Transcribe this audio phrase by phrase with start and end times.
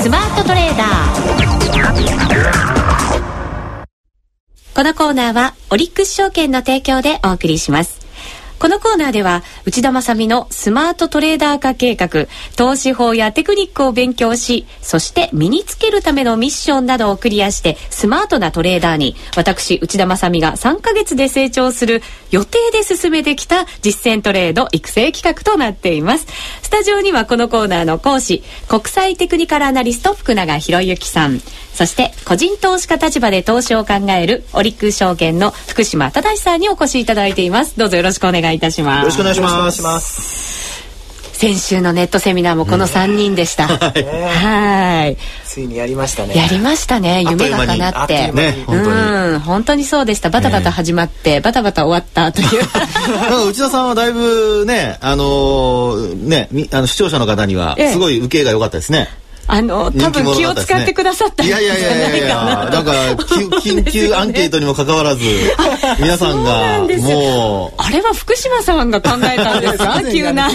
[0.00, 1.40] スマートトレーダー
[4.74, 7.99] このコーナーはオリックス証券の提供でお送りします
[8.60, 12.26] このコーナーでは内田まさみのスマートトレーダー化計画
[12.56, 26.26] 投資法やテクニックを勉強しそして身につけるためのミッションなどをクリアしてスマートなトレーダーに私内田まさみが3ヶ月で成長する予定で進めてきた実践トレード育成企画となっています。
[26.62, 31.40] スタジオにはこのコーナーの講師国際テクニカルアナリスト福永博之さん
[31.74, 37.78] そして個人投資家立場で投資を考えるオリック証券の福島忠さんにお越しいただいています。
[37.78, 40.60] どうぞよろしくお願いいたしますよろしくお願いします
[41.40, 43.66] 先週のネットセミナーもこの3人でした。
[43.66, 45.16] はい。
[45.46, 46.36] ついにやりましたね。
[46.36, 47.22] やりましたね。
[47.22, 48.30] 夢が叶って。
[48.30, 48.98] ね、本当に。
[49.32, 50.28] うん、本当にそうでした。
[50.28, 52.62] バタバタ始まって、バタバタ終わったという。
[53.48, 59.08] 内田さんはだいぶね、あのね、あの視聴者の方にはすごい受けが良かったですね。
[59.52, 61.78] あの多分気を使ってくださったんじゃないかな。
[61.78, 62.36] いやいやいやいや
[62.72, 62.92] なんか
[63.62, 65.20] 緊急アンケートにもかかわらず
[65.98, 67.82] 皆さんがもう。
[67.82, 70.00] あれは福島さんが考えたんですか？
[70.12, 70.48] 急な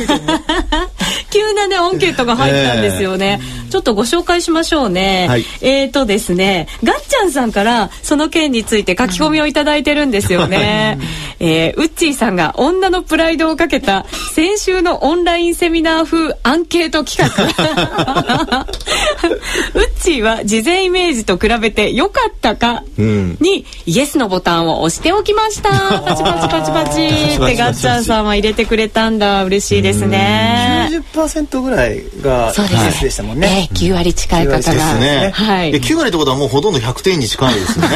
[1.36, 3.42] 急なねアンケートが入ったんですよね。
[3.70, 5.28] ちょっとご紹介しましょうね。
[5.28, 10.98] はい、えっ、ー、とですね、ガッチャンさんからその件について書き込みをいただいてるんですよね。
[11.40, 18.66] えー、ウッチーさんが女のプライドをかけた先週のオンラインセミナー風アンケート企画。
[20.12, 25.70] ーは事前イメージと比べて良かったかに、イエスのボタンを押しておきました。
[26.06, 29.44] パチパチパチパチってガッチャンさんは入れてくれたんだ。
[29.44, 30.90] 嬉しいですね。
[31.14, 33.70] 90%ぐらいがイエスでしたもんね。
[33.72, 34.94] えー、9割近い方が。
[34.96, 35.32] ね。
[35.34, 35.74] はい。
[35.74, 37.88] 9割ってことはもうほとんど100点に近いですね。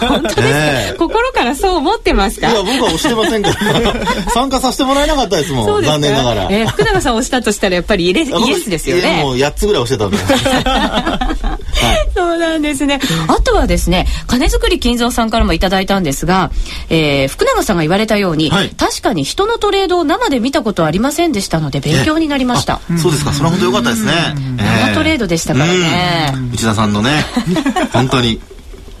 [0.00, 2.50] 本当です、ね、心からそう思ってますか？
[2.50, 3.94] いや、僕は押してませんから。
[4.32, 5.84] 参加させてもらえなかったですもん。
[5.84, 6.48] 残念ながら。
[6.50, 9.22] えー、福永さん押したとしたらやっぱりイエスですよね。
[9.22, 11.49] もう8つぐらい押してたんで。
[12.14, 13.00] そうなんですね。
[13.28, 16.50] あとはですね、金作り金蔵さんからもいただいたんですが、
[16.88, 22.80] えー、福永さんが言われたように、はい、確かに人のトレードを生で見たことはありませんでしたので勉強になりました。
[23.00, 24.12] そうですか、それは本当良かったですね。
[24.56, 26.34] 生トレードでしたからね。
[26.52, 27.24] 内田さんのね、
[27.92, 28.40] 本当に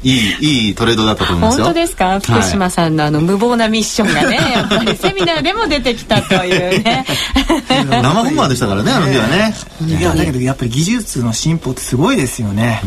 [0.02, 2.20] いいいいトレードだったと思います本当ですか？
[2.20, 7.04] 福島さんのあの無謀なミッションがね やっぱりセミナーでも出てきたというね。
[7.90, 9.54] 生本番でしたからねあの日はね。
[9.86, 12.80] いやだけどやっぱり技術の進歩ってすごいですよね。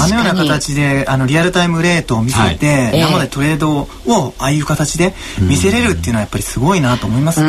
[0.00, 3.70] あのような形であのリアルタイムレートを見せて、はい、生でトレード
[4.06, 7.48] をああいう形で見せれるっていうのはやっぱりすごいなと思いますね。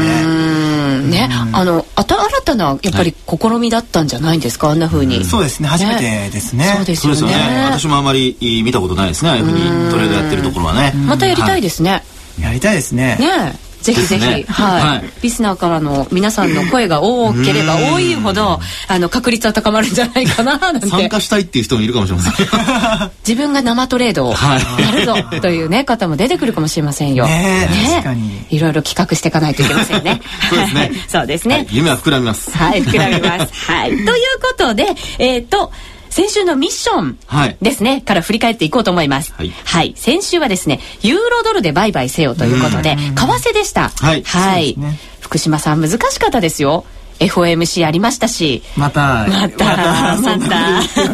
[1.10, 1.30] ね。
[1.52, 2.06] あの新
[2.46, 4.70] たなやっぱり試みだったんじゃないんですか？
[4.70, 5.68] あんなふうにそうですね。
[5.68, 6.74] 初めてですね。
[6.78, 7.68] そうですよね。
[7.72, 10.92] 私もあまり見たことないないですねああいうふうにトレードやってるところはね。
[11.06, 12.04] またやりたいですね、
[12.40, 13.18] やりたいですね。
[13.20, 20.88] ねぜひぜひ、ね、はい、はい、リスナーからの皆さんの声が多ければ多いほどあの確率は高まるんじゃないかななんて。
[20.88, 22.48] 参加したいっていう人もいるかもしれません
[23.28, 27.26] 自分が生トレードをやるぞというね方も出てくるかもしれませんよ。
[27.26, 28.46] ね確かに。
[28.50, 30.22] いろいろ企画していかないといけませんね。
[30.50, 30.92] そうですね。
[31.10, 32.58] そうですね、はい、夢は膨らみます。
[32.58, 33.70] はい膨らみます。
[33.70, 33.90] はい。
[33.90, 34.06] という
[34.42, 34.88] ことで
[35.20, 35.72] えっ、ー、と。
[36.14, 37.18] 先週のミッション
[37.60, 39.34] ですね、はい、から振り返っていこうと思います。
[39.34, 43.90] はい、はい、先週はですね、ユーロドルで売買せよということで、為替でした。
[43.90, 44.22] はい。
[44.22, 44.78] はい。
[44.78, 46.86] ね、福島さん難しかったですよ。
[47.20, 51.08] FOMC ありましたしまたまたサンタ早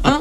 [0.00, 0.15] 速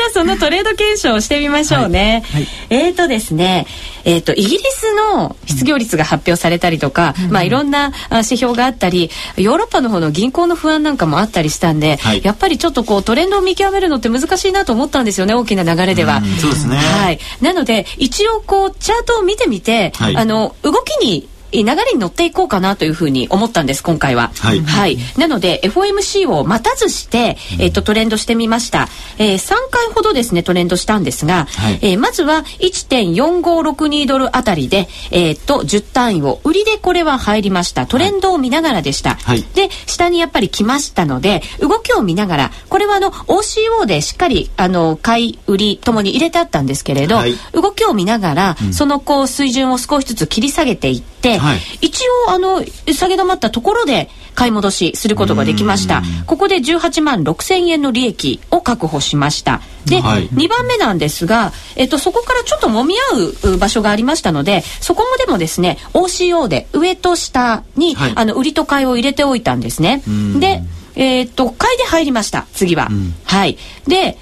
[0.00, 2.44] じゃあそのトレード検証をしてみましょうね、はい。
[2.44, 3.66] はい、えーとですね
[4.04, 16.18] えーと、イギリスの失業率が発表されたりとか、うん、まあ、いろんな指標があったりヨーロッパの方の銀行の不安なんかもあったりしたんで、はい、やっぱりちょっとこうトレンドを見極めるのって難しいなと思ったんですよね大きな流れでは。
[16.18, 24.30] うそうですね、はい、なので一応こうチャートを見てみて、あの動きに流れに乗っていこうかなというふうに思ったんです今回は。
[24.38, 28.88] はい、はい、なので FOMC を待たずして、えっとトレンドしてみました。
[29.18, 37.86] えー、3回ほどですねトレンドしたんですが、はい、えー、まずは1.4562ドルあたりでえー、っと10単位を売りでこれは入りました。
[37.86, 39.16] トレンドを見ながらでした。
[39.16, 56.02] はい、で下にやっぱり来ましたので動きを見ながらこれはあの OCO でしっかりあの買い売りともに入れてあったんですけれど、はい、動きを見ながら、うん、そのこう水準を少しずつ切り下げていって、はい、一応あの下げ止まったところで買い戻しすることができました。
[56.26, 59.60] ここで18万6千円の利益を確保しました。
[59.86, 70.02] で、はい、2番目なんですが、えっと、そこからちょっと揉み合う場所がありましたのでそこもでもですね OCO で上と下に、はい、あの売りと買いを入れておいたんですね。
[70.38, 70.62] で
[70.96, 72.88] えー、っと買いで入りました次は、
[73.24, 73.56] はい。
[73.86, 74.18] で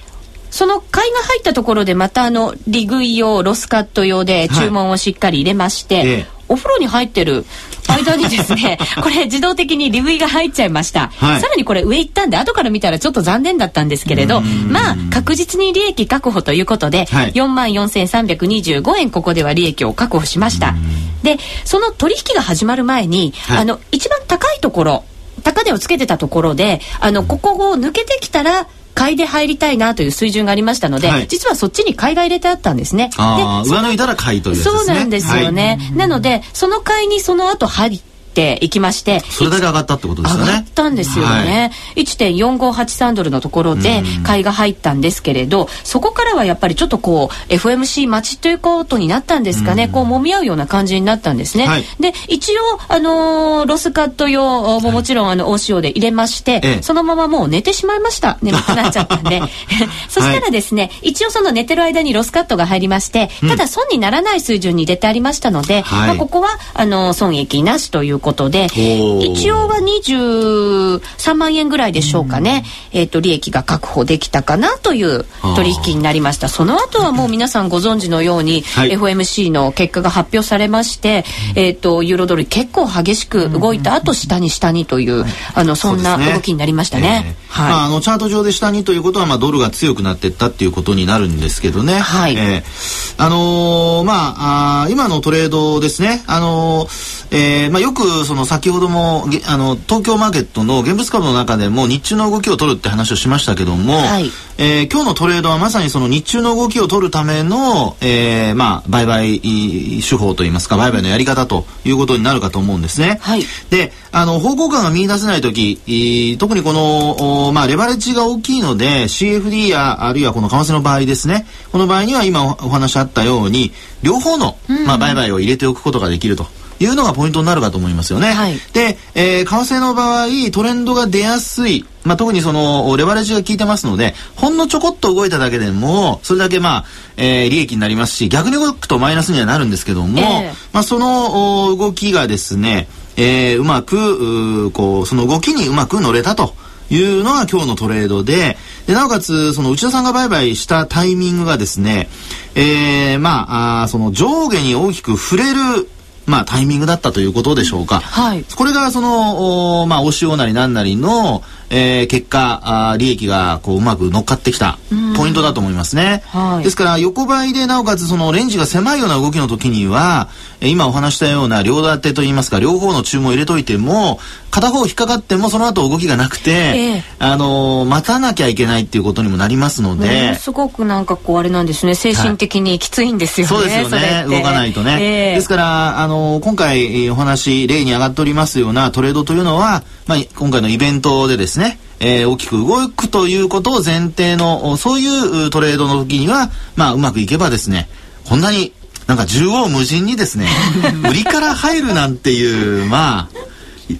[0.51, 6.27] その買いが入ったところでまたあの利食い用ロスカット用で注文をしっかり入れまして、はいええ。
[6.49, 7.45] お風呂に入ってる
[7.93, 11.11] 間にですね、 これ自動的にリブイが入っちゃいました。
[11.17, 20.75] はい、さらにこれ上行ったんで、後から見たらちょっと残念だったんですけれど、まあ、確実に利益確保ということで、はい、44,325円ここでは利益を確保しました。
[21.23, 25.05] で、その取引が始まる前に、はい、あの、一番高いところ、
[25.43, 28.67] 高値をつけてたところで、あの、ここを抜けてきたら、
[28.99, 33.11] 買いで入りたいなという水準がありましたので、はい、実はそっちに買いが入れてあったんですね。
[33.11, 35.79] で上抜いたら買いという、ね、そうなんですよね。
[35.81, 38.01] はい、なのでその買いにその後入
[38.39, 40.47] っていきましてそれだけ上がったってことですよね。
[40.47, 58.39] 上がったんですよね、はい、1.4583ドルのところで買いが入ったんですけれど、そこからはやっぱりちょっとこう FMC 待ちということになったんですかね、こう揉み合うような感じになったんですね、はい、で一応あのー、ロスカット用ももちろんあの大塩で入れまして、はい、そのままもう寝てしまいました。
[58.43, 59.41] 眠くなっちゃったんで。
[60.09, 75.25] そしたらですね、一応その寝てる間にロスカットが入りましてただ損にならない水準に出てありましたので、まあ、ここはあの損益なしということで一応は23万円ぐらいでしょうかね、えっ、ー、と利益が確保できたかなという
[75.57, 76.49] 取引になりました。
[76.49, 81.25] その後はもう皆さんご存知のように、はい、FOMC の結果が発表されまして、
[81.57, 85.25] えっ、ー、とユーロドル結構激しく動いた後下に下にという、
[85.55, 87.37] あのそんな動きになりましたね。
[87.49, 91.99] はい、まあ、あのチャート上で下にということは、まあ、ドルが強くなっていったっていうことになるんですけどね。
[91.99, 92.37] はい。
[92.37, 96.23] えー、あのー、まああ今のトレードですね。
[96.27, 113.19] あのー、えー、まあよくその先ほどもあの東京マーケットの現物株の中でも日中の動きを取るって話をしましたけども、はい、えー、今日のトレードはまさにその日中の動きを取るための、えー、まあ売買手法といいますか売買のやり方ということになるかと思うんですね。
[113.23, 123.73] はい、であの方向感が見出せない時特にこのまあレバレッジが大きいので CFD やあるいはこの為替の場合ですねこの場合には今お話あったように
[124.03, 124.57] 両方の、
[124.87, 126.58] まあ、売買を入れておくことができると。
[126.81, 128.33] いうのがポイントになるかと思いますよね。
[128.33, 136.85] はい、で、えー、為替の場合トレンドが出やすい、まあ、特にそのレバレッジが効いてますのでほんのちょこっと動いただけでもそれだけまあ、
[137.17, 146.55] えー、利益になりますし逆に動くとマイナスにはなるんですけども、えー、まあ、その動きがですね、えー、うまくうこうその動きにうまく乗れたと。
[146.91, 152.09] いうのが今日のトレードででなおかつその内田さんが売買したタイミングがですね、
[152.55, 155.89] えー、まああその上下に大きく触れる
[156.29, 158.01] まあ、タイミングだったということでしょうか。
[158.01, 164.79] はい、これがその、まあ、お塩なりなんなりの、えー、結果あ利益がこううまく乗っかってきた
[165.17, 170.29] ポイントだと思いますね、はい、ですから横ばいでなおかつそのレンジが狭いような動きの時には
[170.61, 174.19] 今お話したような両立てといいますか両方の注文を入れといても
[174.51, 181.95] 片方引っかかってもその後動きがなくて、えー、あのー、待たなきゃいけないっていうことにもなりますので、すごくなんかこうあれなんですね。
[181.95, 184.25] 精神的にきついんですよね、はい、そうですよね。
[184.27, 197.89] 動かないとね、えー、ですからあのー、今回お話例に上がっておりますようなトレードというのは、まあ、今回のイベントでですねえー、大きく動くということを前提のそういうトレードの時には、まあ、うまくいけばですね
[198.25, 198.73] こんなに
[199.07, 200.47] なんか縦横無尽にですね
[201.11, 203.49] 売りから入るなんていうまあ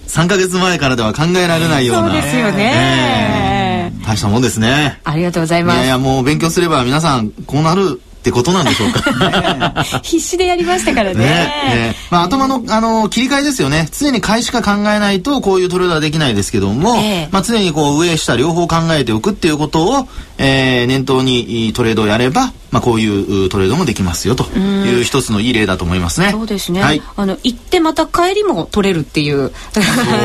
[0.07, 4.99] 3か月前からでは考えられないようなそうですよね、えー、大したもんですね。
[5.03, 5.77] ありがとうございます。
[5.77, 9.85] いやいやもう勉強すれば皆さんこうなるってことなんでしょうか。
[10.03, 11.19] 必死でやりましたからね。
[11.19, 13.87] ねね、まあ、頭のあの切り替えですよね。
[13.97, 24.43] 常に買いしか考えないとこういうトレードはできないですけども、えー、まあ、常にこう上下両方考えておくっていうことを、えー、念頭にトレードをやればまあ、こういうトレードもできますよと。
[24.43, 26.29] いう一つのいい例だと思いますね。
[26.31, 26.81] そうですね。
[26.81, 29.51] はい、あの行ってまた帰りも取れるっていう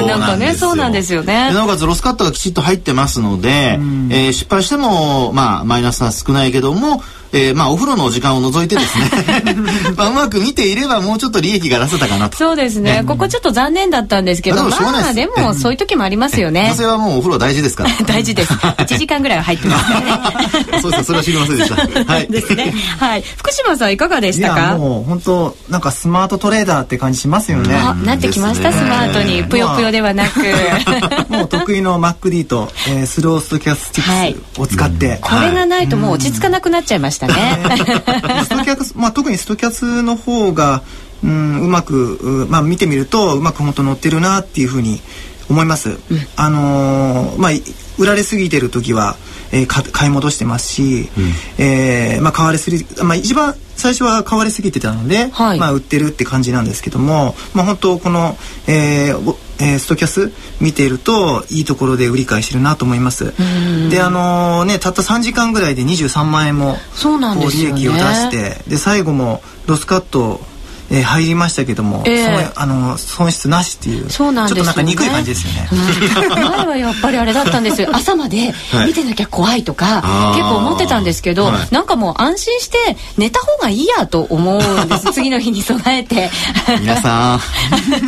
[0.06, 1.52] なんかねそうなんですよね。
[1.52, 7.02] なおかつロスカットがきちっと入ってますので、えー、失敗してもまあマイナスは少ないけども
[7.34, 9.10] えー、まあお風呂の時間を除いてですね。
[9.98, 12.36] まあうまく見ていればもうちょっと利益が出せたかなと。
[12.36, 16.66] そうですね、ここちょっと残念だったんですけどまあでもそういう時もありますよね。
[16.68, 17.90] 女性はもうお風呂大事ですから。
[18.06, 18.52] 大事です。
[18.52, 19.98] 1時間ぐらいは入ってますね。
[20.80, 22.12] そうですそれは知りませんでした。
[22.12, 22.26] はい。
[22.28, 22.74] ですね。
[22.98, 23.24] はい。
[23.36, 27.74] 福島さんいかがでしたかもう本当なんかスマートトレーダーって感じしますよね。
[28.04, 29.42] なってきました、スマートに。
[29.44, 30.40] ぷよぷよではなく。
[31.28, 37.58] もう得意の MacD と、えー、スローストキャスティクスを使って、これがないともう落ち着かなくなっちゃいましたね。
[38.44, 40.82] ストキャス、まあ、特にストキャスの方が、
[41.22, 45.00] うん、うまく、まあ、見てみるとうまく本当乗ってるなっていうふうに
[45.48, 45.90] 思います。
[45.90, 45.98] うん、
[46.36, 47.52] あのー、まあ
[47.96, 49.16] 売られすぎてる時は、
[49.52, 63.32] えー、買い戻してますし、うん、えー、まあ買われすぎ、まあ一番最初は買われすぎてたので、はい、まあ売ってるって感じなんですけども、まあ本当この、えーえー、ストキャス見ているといいところで売り買いしてるなと思います。
[63.90, 70.40] であのー、ねたった3時間ぐらいで23万円もそうなんです、ね、利益を出してで最後もロスカット
[70.94, 77.88] ええー、入りましたけども、えー、あの損失なしっていうそうなんです、ね、ちょっとなんか憎い感じですよね、うん、前はやっぱりあれだったんですよ。
[77.94, 78.54] 朝まで
[78.86, 85.10] 見てなきゃ怖いとか、はい、結構思ってたんですけど、はい、なんかもう安心して寝た方がいいやと思うんです。
[85.12, 86.30] 次の日に備えて。
[86.80, 87.40] 皆さん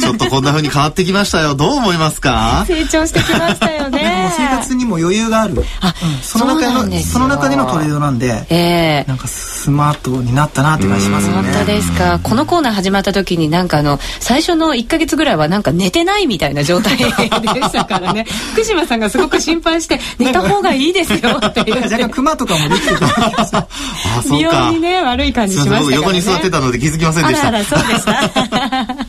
[0.00, 1.54] ちょっとこんなふうに変わってきましたよ。
[1.54, 2.64] どう思いますか？
[2.68, 3.95] 成長してきましたよね
[4.30, 5.54] 生活にも余裕がある。
[5.80, 11.50] あ、うん、その中のその中でのトレードなんで、えー、なんかスマートになったなって感じしますよね。
[11.52, 12.20] 本当ですか。
[12.22, 18.26] このコーナー始まった時になんかあの最初の1か月ぐらいはなんか寝てないみたいな状態でしたからね。
[18.52, 21.82] 福島さんがすごく心配して寝た方がいいですよっていう。
[21.82, 23.06] 若干クマとかもできてた。
[23.58, 23.66] あ
[24.30, 27.48] 美容にね悪い感じしましたから、ね、横に座ってたので気づきませんでした。
[27.48, 29.05] あらそうでした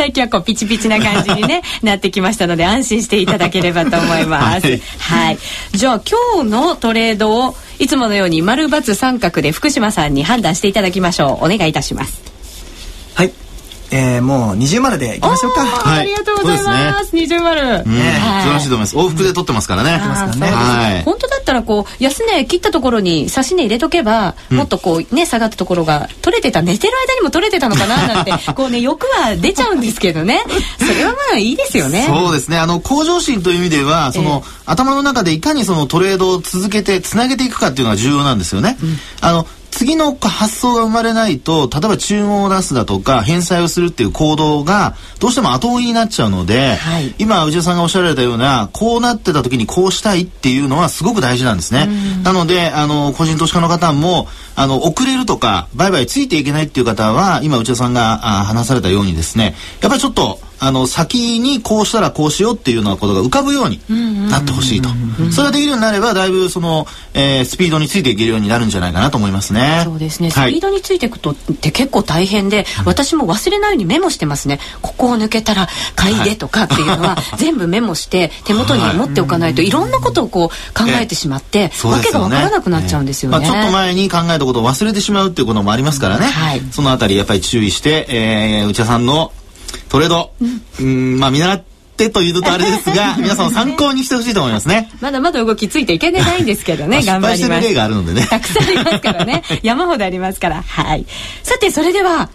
[0.00, 4.66] 最近はこうピチピチな感じにね なってきましたので安心していただければと思います。
[4.66, 5.38] はい、はい、
[5.72, 6.00] じゃあ
[6.34, 11.44] 今日のトレードをいつものように丸×三角で福島さんに判断していただきましょう。
[11.44, 12.29] お願いいたします。
[13.90, 14.16] はい。
[14.16, 15.64] えー、もう二重丸でいきましょうか。
[15.64, 17.14] はい、ありがとうございます。
[17.14, 17.60] 二重、丸。
[17.62, 18.96] ね、素晴らしいと思います。
[18.96, 19.90] 往復で取ってますからね。
[19.98, 21.02] はい。
[21.04, 30.42] 本当だったらこう安値切ったところに差し値入れとけば、もっとこうね下がったところが取れてた寝てる間にも取れてたのかな なんてこうね欲は出ちゃうんですけどね。
[30.78, 32.06] それはまあいいですよね。
[32.06, 32.58] そうですね。
[32.58, 38.78] あの向上心という意味ではその、えー、頭の中でいかにそのトレードを続けてつなげていくかっていうのが重要なんですよね。
[38.82, 51.88] うん、あの次の発想が生まれないと例えば注文を出すだとか返済をするっていう行動がどうしても後追いになっちゃうので、はい、今内田さんがおっしゃられたようなこうなってた時にこうしたいっていうのはすごく大事なんですね。
[52.22, 63.80] なのであの個人投資家の方もあの遅れるとか売買ついていけないっていう方は今内田さんがあ話されたようにですねやっぱりちょっとあの先にこうしたらこうしようっていうようなことが浮かぶように
[64.28, 64.90] なってほしいと。
[65.32, 69.82] それができるようになればだいぶその、えー、スピードについていけるようになるんじゃないかなと思いますね。
[69.84, 70.30] そうですね。
[70.30, 74.60] スピードについていくとって結構大変で、はい、私も忘れないようにメモしてますね。
[74.82, 89.32] ここを抜けたら買いでとかっていうのは 全部メモして手元に持っておかないといろんなことをこう考えてしまって、わけが分からなくなっちゃうんですよね、まあ、ちょっと前に考えたことを忘れてしまうっていうこともありますからね、はい、そのあたりやっぱり注意して、えー、内田さんの
[89.88, 90.32] トレード、
[90.80, 91.62] うん、まあ見習っ
[91.96, 94.90] てというとあれですが、 皆さん参考にしてほしいと思いますね。
[95.00, 97.68] まだまだ動きついていけないんですけどね、頑張ります。
[97.68, 98.26] 例があるのでね。
[98.28, 99.42] たくさんありますからね。
[99.62, 100.62] 山ほどありますから。
[100.66, 101.04] はい。
[101.42, 102.28] さて、それでは、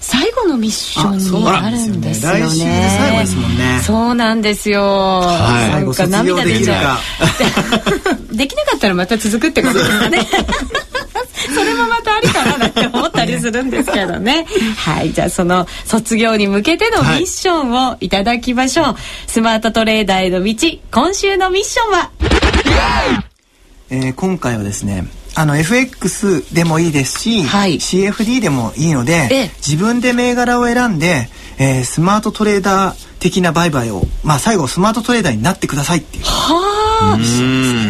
[0.00, 2.40] 最後のミッションになるんですよね。
[2.40, 3.80] 来週で最後ですもんね。
[3.84, 4.82] そうなんですよ。
[4.82, 6.98] はい、なんか涙出ちゃ
[8.30, 8.30] う。
[8.36, 10.26] できなかったらまた続くってことですかね。
[11.54, 14.46] それもまたありかななんて思ったりするんですけどね。
[14.76, 18.86] はい、じゃあその卒業に向けてのミッションをいただきましょう。
[18.86, 20.54] はい、スマートトレーダーへの道、
[20.90, 22.10] 今週のミッションは？
[23.88, 31.28] えー、今回はですねあの FX でもいいですし、はい、CFD でもいいので自分で銘柄を選んで、
[31.58, 36.24] えー、スマートトレーダー的な売買を、まあ、最後スマートトレーダーになってくださいっていう。
[36.24, 36.75] はあ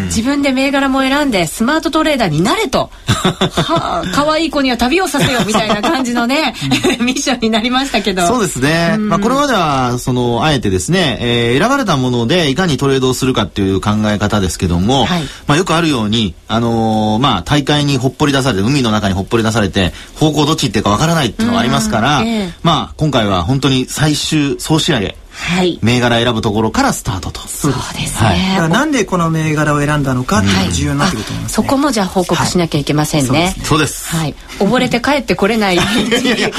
[0.07, 2.91] 自分で銘柄も選んでスマートトレーダーになれと。
[3.27, 6.55] はあ可愛い子には旅をさせよみたいな感じのね
[7.01, 8.27] ミッションになりましたけど。
[8.27, 27.41] そうですね、まあ、これまではそのあえてですね、えー、選ばれたものでいかにトレードをするかっていう考え方ですけども、はい、まあ、よくあるように、あのー、まあ、大会にほっぽり出されて海の中にほっぽり出されて方向どっち行ってるかわからないっていうのがありますから、えー、まあ、今回は本当に最終総仕上げはい、銘柄選ぶところからスタートと。
[27.47, 34.35] そうですね、はい、なんでこの銘柄を選んだのかっていう重要になってくると思います、ね、そこもじゃあ報告しなきゃいけませんね、そうですはい。
[34.59, 35.85] 溺れて帰ってこれない こ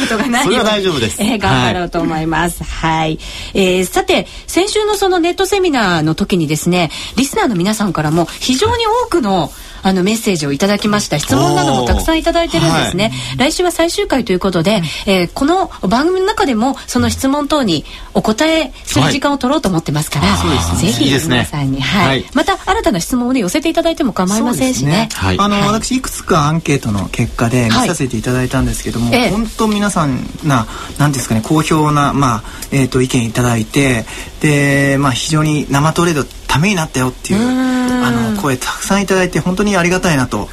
[0.08, 2.64] とがない それは大丈夫です、えー、頑張ろうと思います。
[2.64, 3.20] はい、
[3.54, 9.52] えー、さて先週のそのネットセミナーの時にですねリスナーの皆さんからも非常に多くの、
[9.84, 11.20] あのメッセージをいただきました。
[11.20, 30.68] 質問などもたくさんいただいてるんですね、はい、来週は最終回ということで、えー、この番組の中でもその質問等にお答えする時間を取ろうと思ってますから、はい、ぜひ皆さんに、はい、また新たな質問をね寄せていただいても構いませんしね、ね、あの、私いくつかアンケートの結果で見させていただいたんですけども、はい、本当皆さんな
[30.98, 34.06] 何ですかね好評なまあえっ、ー、と意見いただいて
[34.42, 40.48] でまあ非常に生トレードためになったよっていうあの声たくさんいただいて本当にありがたいなと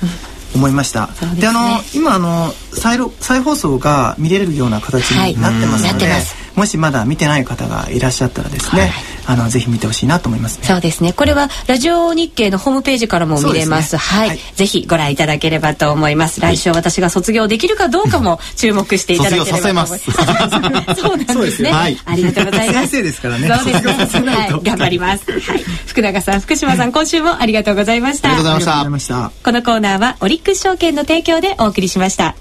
[0.55, 1.11] 思いました。
[1.37, 1.61] で、ね、あの
[1.95, 6.23] 今あの再再放送が見れるような形になってますので、はい、
[6.55, 8.91] もしまだ見てない方がいらっしゃったらですね、はい、
[9.27, 11.13] あのぜひ見てほしいなと思います、ね、そうですね。
[11.13, 13.91] これはラジオ日経のホームページからも見れます。
[13.91, 16.41] すね、はい、はい、ぜひご覧いただければと思います。
[16.41, 19.99] 来週私が卒業できるかどうかも注目していただければと思います。
[21.01, 21.73] そうなんですね。
[21.73, 22.79] はい、ありがとうございます。
[22.81, 23.49] 先生ですからね。
[23.49, 24.35] そうですね。
[24.35, 25.25] はい、頑張ります。
[25.33, 28.29] はい、福永さん、福島さん、今週もありがとうございました。
[28.29, 29.33] ありがとうございました。
[29.43, 32.35] このコーナーはオリックス証券の提供でお送りしました。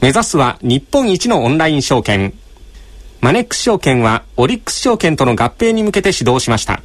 [0.00, 2.34] 目指すは日本一のオンライン証券。
[3.22, 6.82] マネックス証券はオリックス証券との合併に向けて始動しました。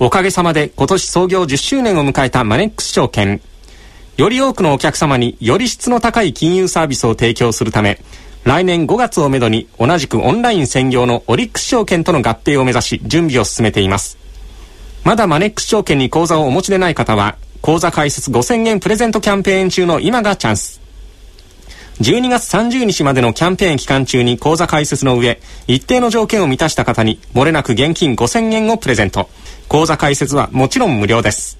[0.00, 3.40] おかげさまで今年創業10周年を迎えたマネックス証券。
[4.16, 8.00] より多くのお客様により質の高い金融サービスを提供するため、
[8.42, 14.18] 来年5月をめどに同じくオンライン専業のオリックス証券との合併を目指し準備を進めています。
[15.04, 20.85] まだマネックス証券に口座をお持ちでない方は、口座開設5000円プレゼントキャンペーン中の今がチャンス。
[22.00, 29.30] 12月30日までのキャンペーン期間中に口座開設の上、一定の条件を満たした方に、漏れなく現金5000円をプレゼント。
[29.66, 31.56] 口座開設はもちろん無料です。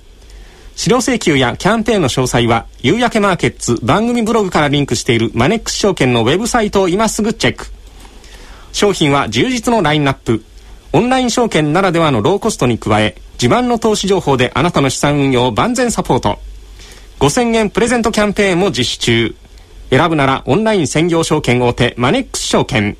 [0.74, 7.68] 資料請求やキャンペーンの詳細は、夕焼けマーケッツ番組ブログからリンクしているマネックス証券のウェブサイトを今すぐチェック。
[8.72, 10.44] 商品は充実のラインナップ。
[10.92, 16.38] オンライン証券ならではのローコストに加え、自慢の投資情報であなたの資産運用を万全サポート。
[17.20, 19.34] 5000円プレゼントキャンペーンも実施中。
[19.88, 22.96] 選ぶならオンライン専業証券大手マネックス証券。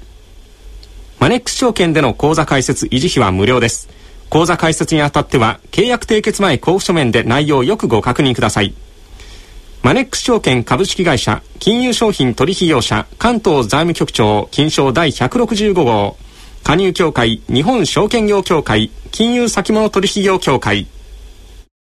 [1.18, 3.88] マネックス証券での口座開設維持費は無料です。
[4.30, 8.72] 口座開設にあたっては契約締結前交付書面で内容をよくご確認ください。
[9.82, 16.16] マネックス証券株式会社金融商品取引業者関東財務局長金賞第165号
[16.62, 20.86] 加入協会日本証券業協会金融先物取引業協会